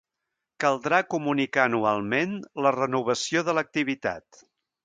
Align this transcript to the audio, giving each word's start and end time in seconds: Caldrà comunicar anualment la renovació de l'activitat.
Caldrà 0.63 1.01
comunicar 1.15 1.67
anualment 1.71 2.35
la 2.67 2.75
renovació 2.79 3.47
de 3.51 3.59
l'activitat. 3.59 4.43